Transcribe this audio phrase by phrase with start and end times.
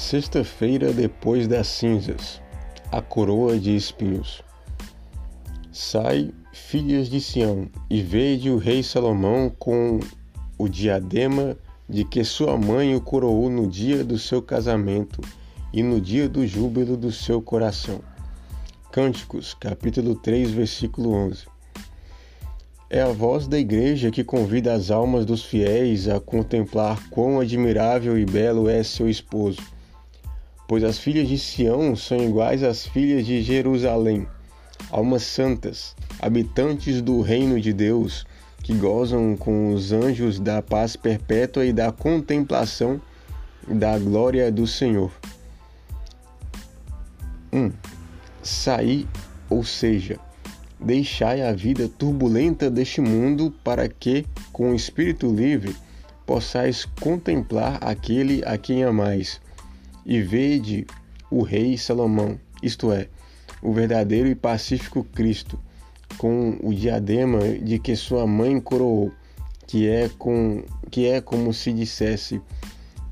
[0.00, 2.40] Sexta-feira depois das cinzas,
[2.90, 4.42] a coroa de espinhos.
[5.70, 10.00] Sai, filhas de Sião, e vede o rei Salomão com
[10.58, 11.54] o diadema
[11.86, 15.20] de que sua mãe o coroou no dia do seu casamento
[15.70, 18.00] e no dia do júbilo do seu coração.
[18.90, 21.44] Cânticos, capítulo 3, versículo 11.
[22.88, 28.18] É a voz da igreja que convida as almas dos fiéis a contemplar quão admirável
[28.18, 29.60] e belo é seu esposo
[30.70, 34.24] pois as filhas de Sião são iguais às filhas de Jerusalém,
[34.88, 38.24] almas santas, habitantes do reino de Deus,
[38.62, 43.00] que gozam com os anjos da paz perpétua e da contemplação
[43.66, 45.10] da glória do Senhor.
[47.52, 47.58] 1.
[47.58, 47.72] Um,
[48.40, 49.08] sair,
[49.48, 50.20] ou seja,
[50.78, 55.74] deixai a vida turbulenta deste mundo para que, com o espírito livre,
[56.24, 59.40] possais contemplar aquele a quem amais
[60.04, 60.86] e vede
[61.30, 63.08] o rei Salomão, isto é,
[63.62, 65.58] o verdadeiro e pacífico Cristo,
[66.18, 69.12] com o diadema de que sua mãe coroou,
[69.66, 72.40] que é, com, que é como se dissesse: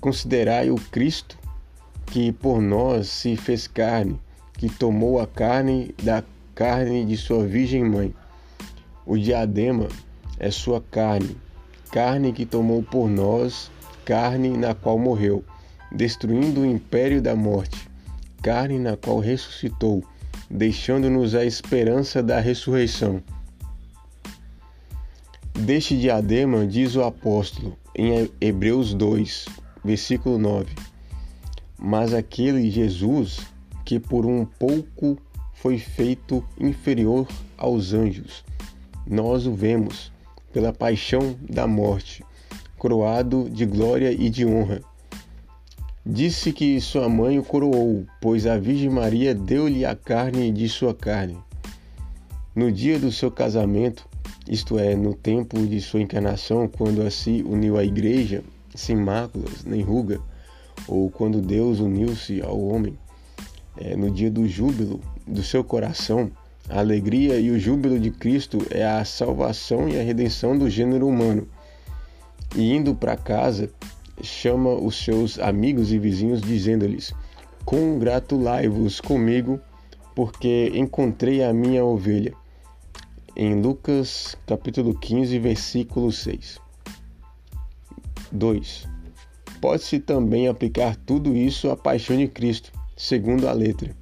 [0.00, 1.38] Considerai o Cristo
[2.06, 4.20] que por nós se fez carne,
[4.52, 6.22] que tomou a carne da
[6.54, 8.14] carne de sua virgem mãe.
[9.04, 9.88] O diadema
[10.38, 11.36] é sua carne,
[11.90, 13.70] carne que tomou por nós,
[14.04, 15.44] carne na qual morreu
[15.94, 17.88] destruindo o império da morte,
[18.42, 20.02] carne na qual ressuscitou,
[20.50, 23.22] deixando-nos a esperança da ressurreição.
[25.54, 29.46] Deste diadema diz o apóstolo em Hebreus 2,
[29.84, 30.74] versículo 9:
[31.78, 33.40] Mas aquele Jesus
[33.84, 35.16] que por um pouco
[35.52, 38.44] foi feito inferior aos anjos,
[39.06, 40.12] nós o vemos
[40.52, 42.24] pela paixão da morte,
[42.76, 44.80] coroado de glória e de honra
[46.06, 50.94] Disse que sua mãe o coroou, pois a Virgem Maria deu-lhe a carne de sua
[50.94, 51.38] carne.
[52.54, 54.06] No dia do seu casamento,
[54.46, 58.44] isto é, no tempo de sua encarnação, quando assim uniu à igreja,
[58.74, 60.20] sem máculas nem ruga,
[60.86, 62.98] ou quando Deus uniu-se ao homem,
[63.78, 66.30] é, no dia do júbilo do seu coração,
[66.68, 71.08] a alegria e o júbilo de Cristo é a salvação e a redenção do gênero
[71.08, 71.48] humano.
[72.54, 73.70] E indo para casa,
[74.22, 77.12] chama os seus amigos e vizinhos, dizendo-lhes:
[77.64, 79.60] Congratulai-vos comigo,
[80.14, 82.32] porque encontrei a minha ovelha.
[83.36, 86.60] Em Lucas capítulo 15, versículo 6.
[88.30, 88.88] 2.
[89.60, 93.96] Pode-se também aplicar tudo isso à paixão de Cristo, segundo a letra.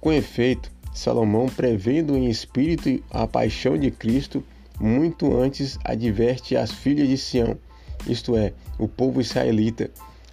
[0.00, 4.42] Com efeito, Salomão, prevendo em espírito a paixão de Cristo,
[4.80, 7.58] muito antes adverte as filhas de Sião
[8.06, 9.90] isto é, o povo israelita,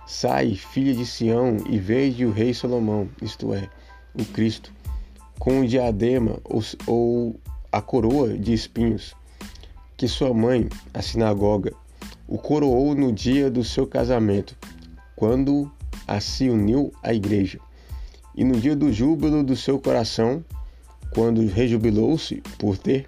[0.07, 3.69] sai, filha de Sião, e veja o rei Salomão, isto é,
[4.13, 4.74] o Cristo,
[5.38, 7.40] com o diadema ou, ou
[7.72, 9.13] a coroa de espinhos,
[9.96, 11.74] que sua mãe, a sinagoga,
[12.28, 14.58] o coroou no dia do seu casamento,
[15.16, 15.72] quando
[16.08, 17.59] a se uniu à igreja,
[18.35, 20.44] e no dia do júbilo do seu coração,
[21.13, 23.08] quando rejubilou-se por ter,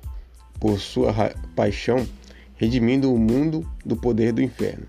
[0.59, 1.13] por sua
[1.55, 2.05] paixão,
[2.61, 4.85] redimindo o mundo do poder do inferno.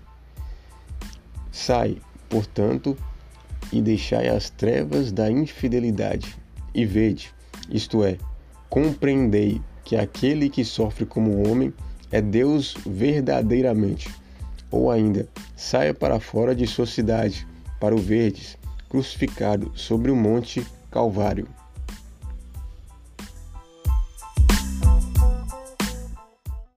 [1.51, 1.97] Sai,
[2.29, 2.95] portanto,
[3.71, 6.37] e deixai as trevas da infidelidade,
[6.71, 7.33] e vede,
[7.71, 8.19] isto é,
[8.69, 11.73] compreendei que aquele que sofre como homem
[12.11, 14.07] é Deus verdadeiramente.
[14.69, 17.47] Ou ainda, saia para fora de sua cidade,
[17.79, 18.55] para o verdes,
[18.87, 21.47] crucificado sobre o monte Calvário.